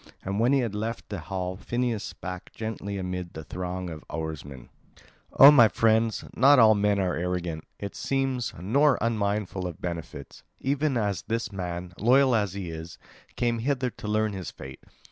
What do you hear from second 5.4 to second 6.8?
my friends, not all